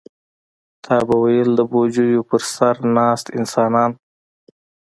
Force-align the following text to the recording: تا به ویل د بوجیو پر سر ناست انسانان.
تا 0.83 0.97
به 1.07 1.15
ویل 1.23 1.49
د 1.55 1.59
بوجیو 1.71 2.21
پر 2.29 2.41
سر 2.53 2.75
ناست 2.97 3.25
انسانان. 3.37 3.91